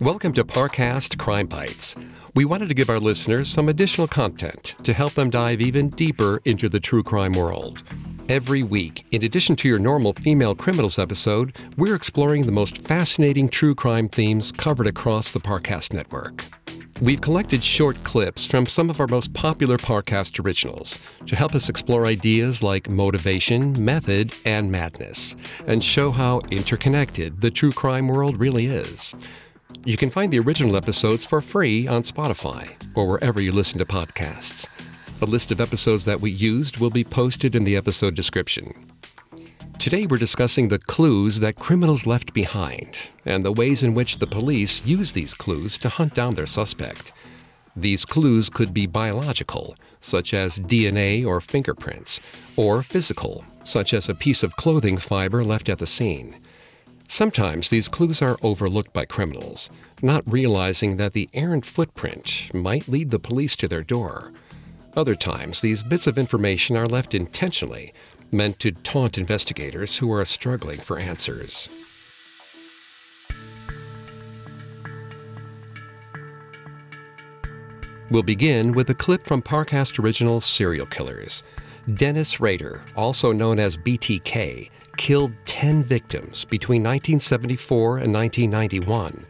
[0.00, 1.94] Welcome to Parcast Crime Bites.
[2.34, 6.40] We wanted to give our listeners some additional content to help them dive even deeper
[6.46, 7.82] into the true crime world.
[8.30, 13.50] Every week, in addition to your normal female criminals episode, we're exploring the most fascinating
[13.50, 16.46] true crime themes covered across the Parcast network.
[17.02, 21.68] We've collected short clips from some of our most popular Parcast originals to help us
[21.68, 28.40] explore ideas like motivation, method, and madness, and show how interconnected the true crime world
[28.40, 29.14] really is.
[29.84, 33.86] You can find the original episodes for free on Spotify or wherever you listen to
[33.86, 34.68] podcasts.
[35.22, 38.90] A list of episodes that we used will be posted in the episode description.
[39.78, 44.26] Today we're discussing the clues that criminals left behind and the ways in which the
[44.26, 47.12] police use these clues to hunt down their suspect.
[47.74, 52.20] These clues could be biological, such as DNA or fingerprints,
[52.56, 56.36] or physical, such as a piece of clothing fiber left at the scene.
[57.12, 59.68] Sometimes these clues are overlooked by criminals,
[60.00, 64.32] not realizing that the errant footprint might lead the police to their door.
[64.94, 67.92] Other times, these bits of information are left intentionally,
[68.30, 71.68] meant to taunt investigators who are struggling for answers.
[78.08, 81.42] We'll begin with a clip from Parcast Original Serial Killers.
[81.94, 89.26] Dennis Rader, also known as BTK, killed 10 victims between 1974 and 1991.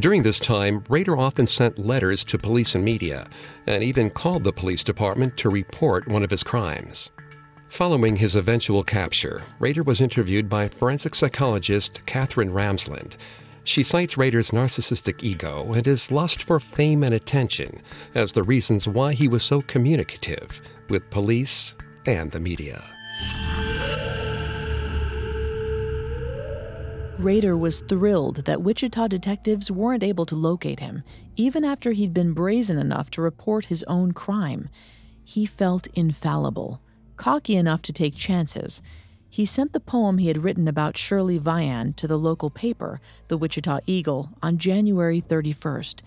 [0.00, 3.28] During this time, Rader often sent letters to police and media,
[3.66, 7.10] and even called the police department to report one of his crimes.
[7.68, 13.14] Following his eventual capture, Rader was interviewed by forensic psychologist Katherine Ramsland.
[13.64, 17.82] She cites Rader's narcissistic ego and his lust for fame and attention
[18.14, 21.74] as the reasons why he was so communicative with police
[22.06, 22.84] and the media.
[27.18, 31.02] Rader was thrilled that Wichita detectives weren't able to locate him,
[31.34, 34.68] even after he'd been brazen enough to report his own crime.
[35.24, 36.80] He felt infallible,
[37.16, 38.82] cocky enough to take chances.
[39.30, 43.38] He sent the poem he had written about Shirley Vian to the local paper, the
[43.38, 46.02] Wichita Eagle, on January 31st,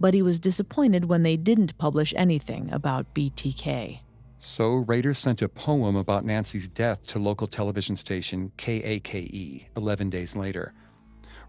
[0.00, 4.00] but he was disappointed when they didn't publish anything about BTK.
[4.38, 10.36] So Rader sent a poem about Nancy's death to local television station KAKE 11 days
[10.36, 10.74] later.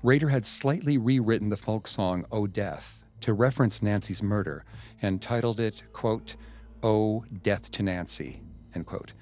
[0.04, 4.64] Rader had slightly rewritten the folk song Oh Death to reference Nancy's murder
[5.02, 6.36] and titled it, quote,
[6.82, 8.42] Oh Death to Nancy,
[8.74, 9.14] end quote.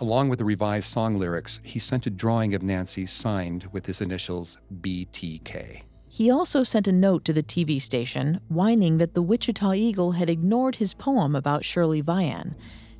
[0.00, 4.00] Along with the revised song lyrics, he sent a drawing of Nancy signed with his
[4.00, 5.82] initials BTK.
[6.08, 10.30] He also sent a note to the TV station whining that the Wichita Eagle had
[10.30, 12.54] ignored his poem about Shirley Vian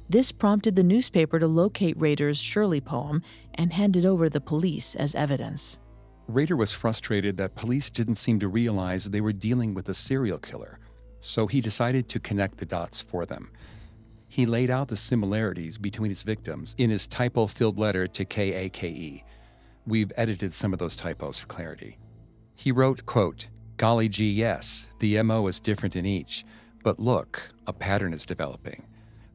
[0.08, 3.22] this prompted the newspaper to locate Rader's Shirley poem
[3.54, 5.80] and hand it over to the police as evidence.
[6.28, 10.38] Rader was frustrated that police didn't seem to realize they were dealing with a serial
[10.38, 10.78] killer,
[11.20, 13.50] so he decided to connect the dots for them.
[14.28, 19.24] He laid out the similarities between his victims in his typo filled letter to KAKE.
[19.86, 21.98] We've edited some of those typos for clarity.
[22.56, 23.46] He wrote, quote,
[23.76, 26.44] Golly gee, yes, the MO is different in each,
[26.82, 28.86] but look, a pattern is developing.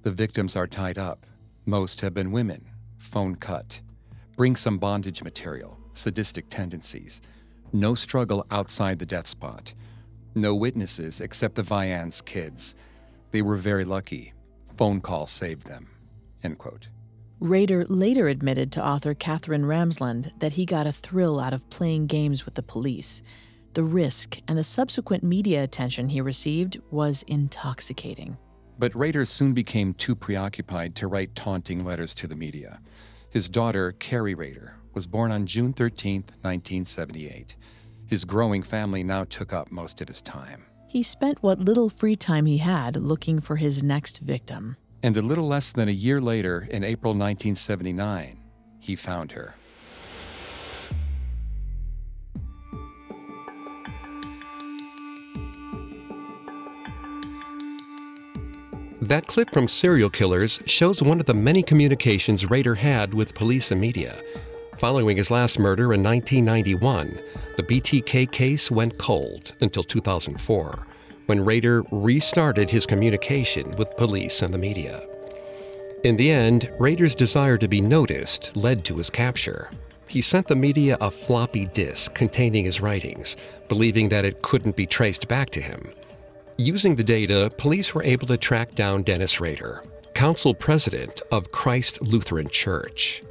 [0.04, 1.26] The victims are tied up.
[1.66, 2.66] Most have been women,
[2.98, 3.80] phone cut.
[4.36, 7.22] Bring some bondage material, sadistic tendencies.
[7.72, 9.74] No struggle outside the death spot.
[10.34, 12.74] No witnesses except the Vian's kids.
[13.32, 14.34] They were very lucky.
[14.78, 15.88] Phone call saved them.
[16.44, 16.88] End quote.
[17.40, 22.46] Rader admitted to author Katherine Ramsland that he got a thrill out of playing games
[22.46, 23.22] with the police.
[23.74, 28.38] The risk and the subsequent media attention he received was intoxicating.
[28.82, 32.80] But Rader soon became too preoccupied to write taunting letters to the media.
[33.30, 37.56] His daughter, Carrie Rader, was born on June 13, 1978.
[38.08, 40.66] His growing family now took up most of his time.
[40.88, 44.78] He spent what little free time he had looking for his next victim.
[45.04, 48.40] And a little less than a year later, in April 1979,
[48.80, 49.54] he found her.
[59.12, 63.70] That clip from Serial Killers shows one of the many communications Rader had with police
[63.70, 64.24] and media.
[64.78, 67.20] Following his last murder in 1991,
[67.58, 70.88] the BTK case went cold until 2004,
[71.26, 75.06] when Rader restarted his communication with police and the media.
[76.06, 79.72] In the end, Rader's desire to be noticed led to his capture.
[80.08, 83.36] He sent the media a floppy disk containing his writings,
[83.68, 85.92] believing that it couldn't be traced back to him.
[86.64, 92.00] Using the data, police were able to track down Dennis Rader, council president of Christ
[92.04, 93.24] Lutheran Church.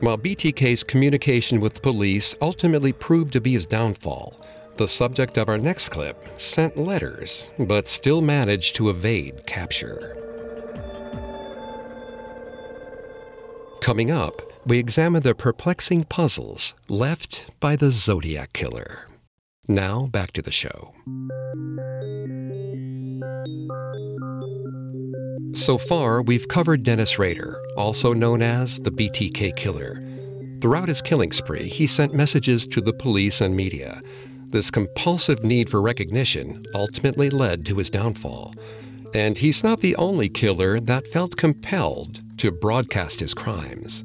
[0.00, 4.38] While BTK's communication with police ultimately proved to be his downfall,
[4.74, 10.14] the subject of our next clip sent letters but still managed to evade capture.
[13.80, 19.08] Coming up, we examine the perplexing puzzles left by the Zodiac Killer.
[19.68, 20.92] Now, back to the show.
[25.54, 30.02] So far, we've covered Dennis Rader, also known as the BTK Killer.
[30.62, 34.00] Throughout his killing spree, he sent messages to the police and media.
[34.46, 38.54] This compulsive need for recognition ultimately led to his downfall.
[39.14, 44.04] And he's not the only killer that felt compelled to broadcast his crimes.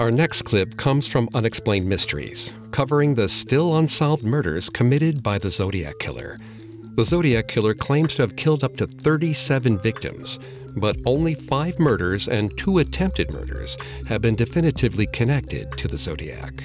[0.00, 5.50] Our next clip comes from Unexplained Mysteries, covering the still unsolved murders committed by the
[5.50, 6.38] Zodiac Killer.
[6.94, 10.38] The Zodiac Killer claims to have killed up to 37 victims,
[10.76, 16.64] but only five murders and two attempted murders have been definitively connected to the Zodiac.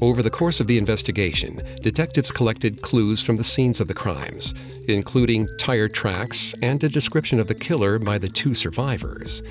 [0.00, 4.54] Over the course of the investigation, detectives collected clues from the scenes of the crimes,
[4.86, 9.42] including tire tracks and a description of the killer by the two survivors.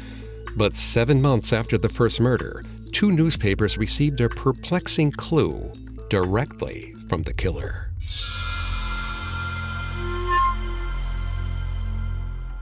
[0.55, 2.63] But seven months after the first murder,
[2.93, 5.73] two newspapers received a perplexing clue
[6.09, 7.91] directly from the killer.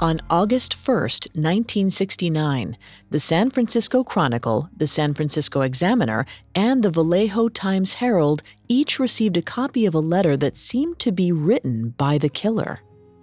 [0.03, 2.77] On August 1, 1969,
[3.09, 9.37] the San Francisco Chronicle, the San Francisco Examiner, and the Vallejo Times Herald each received
[9.37, 12.81] a copy of a letter that seemed to be written by the killer.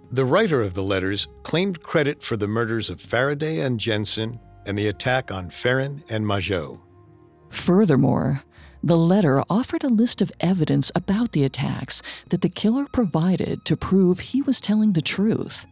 [0.09, 4.75] The writer of the letters claimed credit for the murders of Faraday and Jensen and
[4.75, 6.79] the attack on Ferrin and Mageau.
[7.49, 8.41] Furthermore,
[8.83, 13.77] the letter offered a list of evidence about the attacks that the killer provided to
[13.77, 15.67] prove he was telling the truth.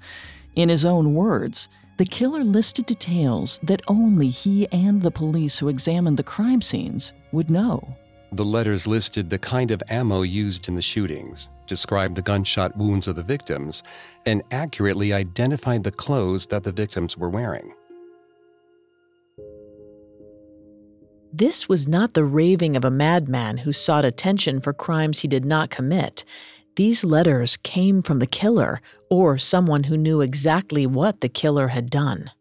[0.60, 5.70] In his own words, the killer listed details that only he and the police who
[5.70, 7.96] examined the crime scenes would know.
[8.34, 13.08] The letters listed the kind of ammo used in the shootings, described the gunshot wounds
[13.08, 13.84] of the victims,
[14.26, 17.74] and accurately identified the clothes that the victims were wearing.
[21.32, 25.46] This was not the raving of a madman who sought attention for crimes he did
[25.46, 26.26] not commit.
[26.80, 28.80] These letters came from the killer
[29.10, 32.32] or someone who knew exactly what the killer had done.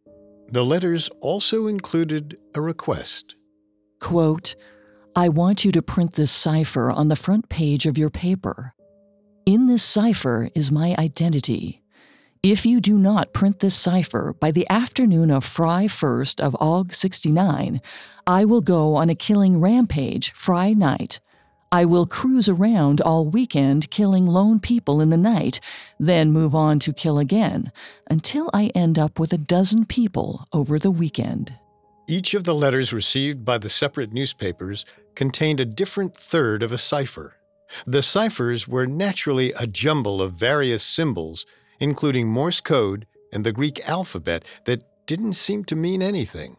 [0.47, 3.35] The letters also included a request.
[3.99, 4.55] Quote,
[5.17, 8.75] I want you to print this cipher on the front page of your paper.
[9.45, 11.83] In this cipher is my identity.
[12.41, 16.95] If you do not print this cipher by the afternoon of Fry 1st of Aug
[16.95, 17.81] 69,
[18.25, 21.19] I will go on a killing rampage Fry night.
[21.71, 25.61] I will cruise around all weekend killing lone people in the night,
[25.99, 27.73] then move on to kill again,
[28.11, 31.55] until I end up with a dozen people over the weekend.
[32.07, 36.79] Each of the letters received by the separate newspapers contained a different third of a
[36.79, 37.35] cipher.
[37.87, 41.45] The ciphers were naturally a jumble of various symbols
[41.81, 46.57] including Morse code and the Greek alphabet that didn't seem to mean anything.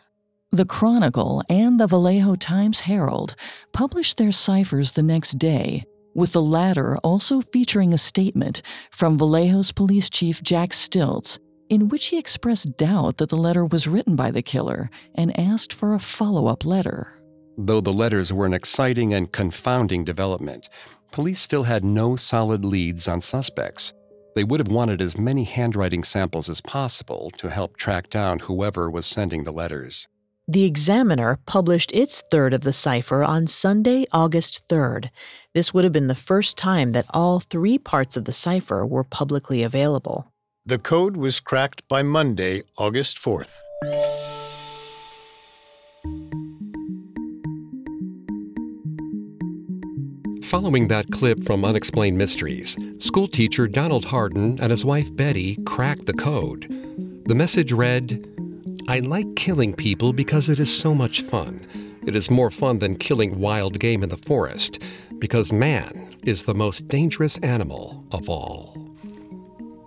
[0.52, 3.36] The Chronicle and the Vallejo Times Herald
[3.72, 5.84] published their ciphers the next day,
[6.16, 11.38] with the latter also featuring a statement from Vallejo's police chief Jack Stiltz,
[11.70, 15.72] in which he expressed doubt that the letter was written by the killer and asked
[15.72, 17.22] for a follow up letter.
[17.56, 20.68] Though the letters were an exciting and confounding development,
[21.12, 23.94] police still had no solid leads on suspects.
[24.34, 28.90] They would have wanted as many handwriting samples as possible to help track down whoever
[28.90, 30.08] was sending the letters.
[30.52, 35.12] The Examiner published its third of the cipher on Sunday, August 3rd.
[35.54, 39.04] This would have been the first time that all three parts of the cipher were
[39.04, 40.34] publicly available.
[40.66, 43.52] The code was cracked by Monday, August 4th.
[50.46, 56.14] Following that clip from Unexplained Mysteries, schoolteacher Donald Harden and his wife Betty cracked the
[56.14, 56.66] code.
[57.28, 58.26] The message read
[58.90, 61.64] I like killing people because it is so much fun.
[62.08, 64.82] It is more fun than killing wild game in the forest,
[65.20, 68.76] because man is the most dangerous animal of all.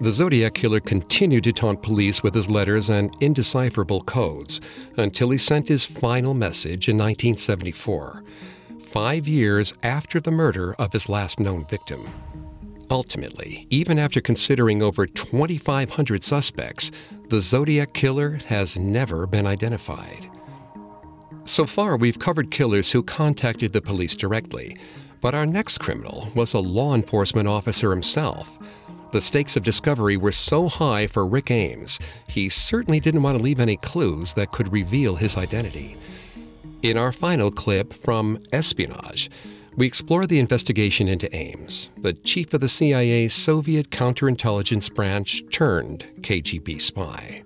[0.00, 4.60] The Zodiac Killer continued to taunt police with his letters and indecipherable codes
[4.96, 8.22] until he sent his final message in 1974.
[8.80, 12.06] five years after the murder of his last known victim.
[12.92, 16.90] Ultimately, even after considering over 2,500 suspects,
[17.30, 20.28] the Zodiac killer has never been identified.
[21.46, 24.76] So far, we've covered killers who contacted the police directly,
[25.22, 28.58] but our next criminal was a law enforcement officer himself.
[29.12, 33.42] The stakes of discovery were so high for Rick Ames, he certainly didn't want to
[33.42, 35.96] leave any clues that could reveal his identity.
[36.82, 39.30] In our final clip from Espionage,
[39.76, 46.06] we explore the investigation into Ames, the chief of the CIA's Soviet counterintelligence branch turned
[46.20, 47.42] KGB spy.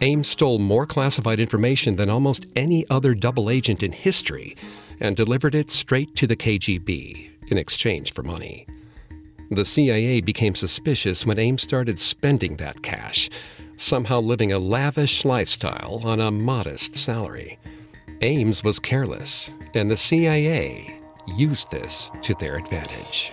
[0.00, 4.56] Ames stole more classified information than almost any other double agent in history
[5.00, 8.66] and delivered it straight to the KGB in exchange for money.
[9.50, 13.28] The CIA became suspicious when Ames started spending that cash,
[13.76, 17.58] somehow living a lavish lifestyle on a modest salary.
[18.22, 20.93] Ames was careless, and the CIA
[21.26, 23.32] used this to their advantage.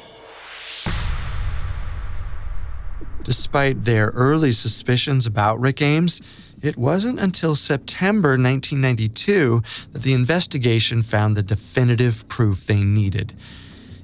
[3.24, 11.04] Despite their early suspicions about Rick Ames, it wasn't until September 1992 that the investigation
[11.04, 13.34] found the definitive proof they needed.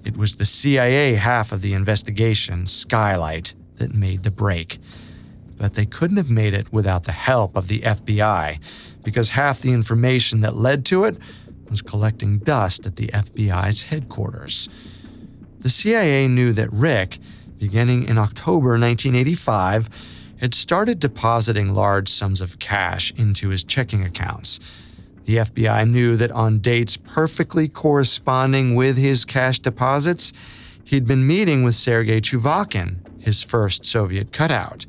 [0.06, 4.78] It was the CIA half of the investigation, Skylight, that made the break.
[5.58, 8.60] But they couldn't have made it without the help of the FBI,
[9.04, 11.18] because half the information that led to it
[11.70, 14.70] was collecting dust at the FBI's headquarters.
[15.60, 17.18] The CIA knew that Rick,
[17.58, 19.90] beginning in October 1985,
[20.40, 24.60] had started depositing large sums of cash into his checking accounts.
[25.26, 30.32] The FBI knew that on dates perfectly corresponding with his cash deposits,
[30.86, 34.86] he'd been meeting with Sergei Chuvakhin, his first Soviet cutout.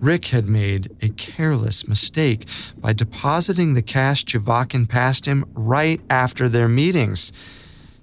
[0.00, 6.48] Rick had made a careless mistake by depositing the cash Chuvakhin passed him right after
[6.48, 7.32] their meetings.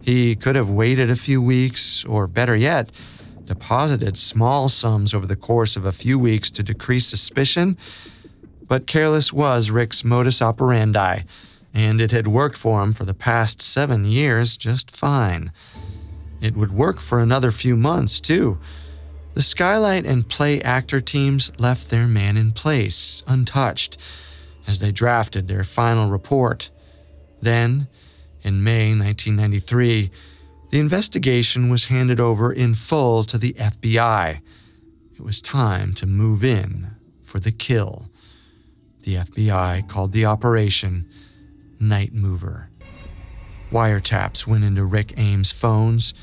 [0.01, 2.91] He could have waited a few weeks, or better yet,
[3.45, 7.77] deposited small sums over the course of a few weeks to decrease suspicion.
[8.67, 11.19] But careless was Rick's modus operandi,
[11.73, 15.51] and it had worked for him for the past seven years just fine.
[16.41, 18.57] It would work for another few months, too
[19.33, 23.97] the Skylight and Playactor teams left their man in place, untouched,
[24.67, 26.69] as they drafted their final report.
[27.41, 27.87] Then,
[28.43, 30.11] in May 1993,
[30.69, 34.39] the investigation was handed over in full to the FBI.
[35.13, 38.09] It was time to move in for the kill.
[39.01, 41.09] The FBI called the operation
[41.79, 42.69] Night Mover.
[43.71, 46.13] Wiretaps went into Rick Ames' phones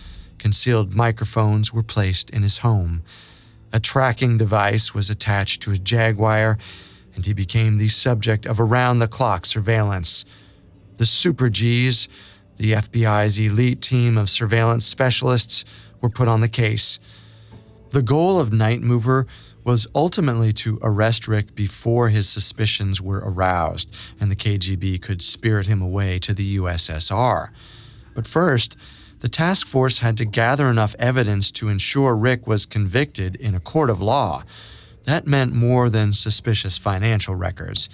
[0.41, 3.03] Concealed microphones were placed in his home.
[3.75, 6.57] A tracking device was attached to his Jaguar,
[7.15, 10.25] and he became the subject of around the clock surveillance.
[10.97, 12.09] The Super Gs,
[12.57, 15.67] the FBI's elite team of surveillance specialists,
[16.01, 16.99] were put on the case.
[17.91, 19.27] The goal of Night Mover
[19.63, 25.67] was ultimately to arrest Rick before his suspicions were aroused and the KGB could spirit
[25.67, 27.51] him away to the USSR.
[28.15, 28.75] But first,
[29.21, 33.61] the task force had to gather enough evidence to ensure Rick was convicted in a
[33.61, 34.43] court of law.
[35.05, 37.89] That meant more than suspicious financial records.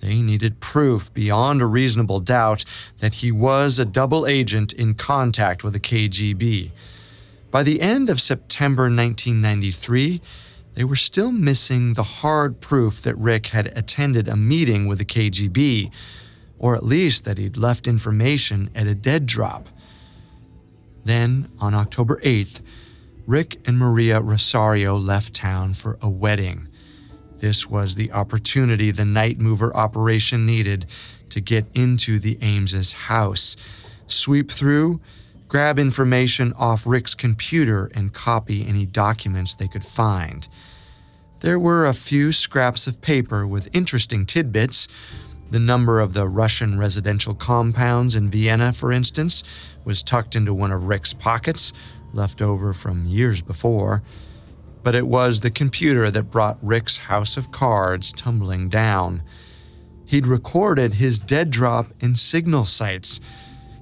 [0.00, 2.64] They needed proof beyond a reasonable doubt
[2.98, 6.70] that he was a double agent in contact with the KGB.
[7.50, 10.20] By the end of September 1993,
[10.74, 15.04] they were still missing the hard proof that Rick had attended a meeting with the
[15.04, 15.90] KGB,
[16.58, 19.68] or at least that he'd left information at a dead drop.
[21.08, 22.60] Then, on October 8th,
[23.26, 26.68] Rick and Maria Rosario left town for a wedding.
[27.38, 30.84] This was the opportunity the night mover operation needed
[31.30, 33.56] to get into the Ames's house,
[34.06, 35.00] sweep through,
[35.48, 40.46] grab information off Rick's computer, and copy any documents they could find.
[41.40, 44.88] There were a few scraps of paper with interesting tidbits.
[45.50, 49.42] The number of the Russian residential compounds in Vienna, for instance,
[49.84, 51.72] was tucked into one of Rick's pockets,
[52.12, 54.02] left over from years before.
[54.82, 59.22] But it was the computer that brought Rick's house of cards tumbling down.
[60.04, 63.20] He'd recorded his dead drop in signal sites.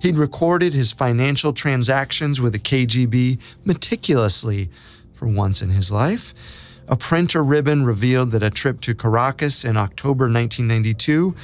[0.00, 4.70] He'd recorded his financial transactions with the KGB meticulously
[5.12, 6.65] for once in his life.
[6.88, 11.34] A printer ribbon revealed that a trip to Caracas in October 1992,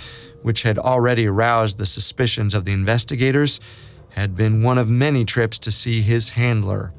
[0.42, 3.61] which had already aroused the suspicions of the investigators,
[4.11, 6.92] had been one of many trips to see his handler.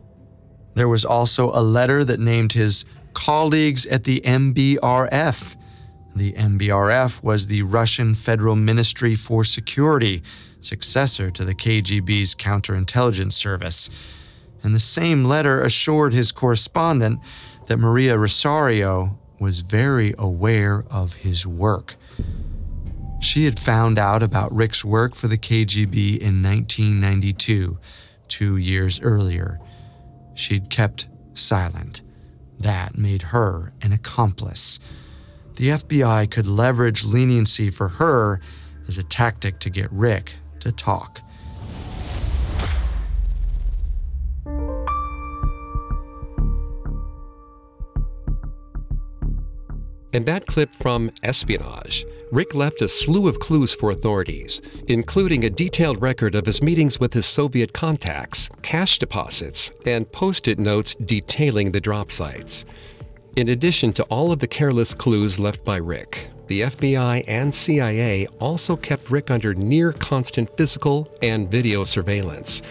[0.75, 2.83] There was also a letter that named his
[3.13, 5.55] colleagues at the MBRF.
[6.15, 10.21] The MBRF was the Russian Federal Ministry for Security,
[10.59, 13.89] successor to the KGB's counterintelligence service.
[14.63, 17.19] And the same letter assured his correspondent
[17.73, 21.95] that Maria Rosario was very aware of his work.
[23.19, 27.79] She had found out about Rick's work for the KGB in 1992,
[28.27, 29.59] two years earlier.
[30.35, 32.03] She'd kept silent.
[32.59, 34.79] That made her an accomplice.
[35.55, 38.39] The FBI could leverage leniency for her
[38.87, 41.21] as a tactic to get Rick to talk.
[50.13, 55.49] In that clip from Espionage, Rick left a slew of clues for authorities, including a
[55.49, 60.93] detailed record of his meetings with his Soviet contacts, cash deposits, and post it notes
[61.03, 62.63] detailing the drop sites.
[63.37, 68.27] In addition to all of the careless clues left by Rick, the FBI and CIA
[68.39, 72.61] also kept Rick under near constant physical and video surveillance.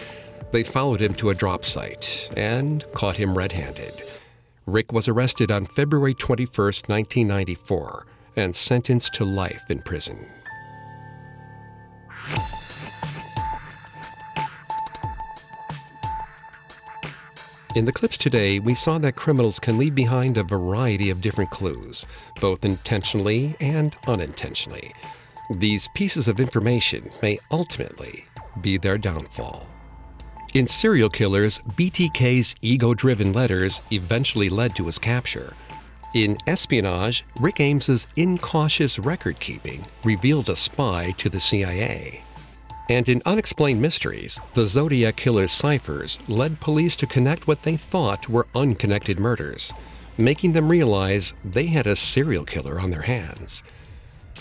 [0.53, 4.01] They followed him to a drop site and caught him red handed.
[4.65, 8.05] Rick was arrested on February 21, 1994,
[8.35, 10.25] and sentenced to life in prison.
[17.75, 21.49] In the clips today, we saw that criminals can leave behind a variety of different
[21.49, 22.05] clues,
[22.39, 24.93] both intentionally and unintentionally.
[25.49, 28.25] These pieces of information may ultimately
[28.61, 29.72] be their downfall.
[30.53, 35.55] In Serial Killers, BTK's ego driven letters eventually led to his capture.
[36.13, 42.21] In Espionage, Rick Ames's incautious record keeping revealed a spy to the CIA.
[42.87, 48.29] And in Unexplained Mysteries, the Zodiac Killer's ciphers led police to connect what they thought
[48.29, 49.73] were unconnected murders,
[50.19, 53.63] making them realize they had a serial killer on their hands.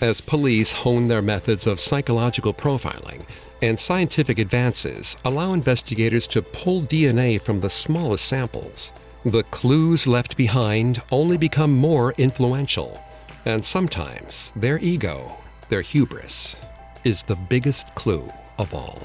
[0.03, 3.25] As police honed their methods of psychological profiling,
[3.63, 8.93] and scientific advances allow investigators to pull DNA from the smallest samples.
[9.25, 13.01] The clues left behind only become more influential,
[13.45, 15.37] and sometimes their ego,
[15.69, 16.57] their hubris,
[17.05, 19.01] is the biggest clue of all.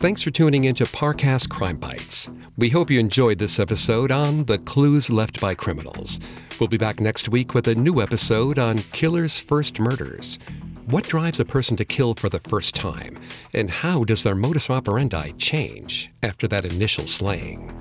[0.00, 2.28] Thanks for tuning into Parcast Crime Bites.
[2.56, 6.20] We hope you enjoyed this episode on the clues left by criminals.
[6.60, 10.38] We'll be back next week with a new episode on killers' first murders.
[10.86, 13.18] What drives a person to kill for the first time?
[13.54, 17.76] And how does their modus operandi change after that initial slaying?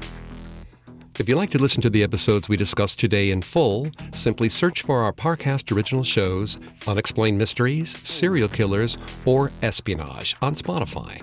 [1.19, 4.82] If you'd like to listen to the episodes we discussed today in full, simply search
[4.82, 11.21] for our Parcast original shows, Unexplained Mysteries, Serial Killers, or Espionage on Spotify.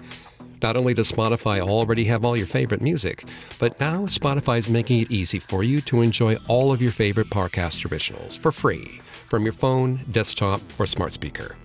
[0.64, 3.26] Not only does Spotify already have all your favorite music,
[3.58, 7.26] but now Spotify is making it easy for you to enjoy all of your favorite
[7.26, 8.98] Parcast originals for free
[9.28, 11.56] from your phone, desktop, or smart speaker.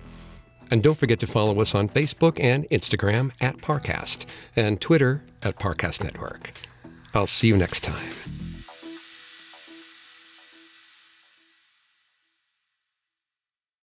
[0.70, 5.58] And don't forget to follow us on Facebook and Instagram at Parcast and Twitter at
[5.58, 6.52] Parcast Network.
[7.14, 8.04] I'll see you next time.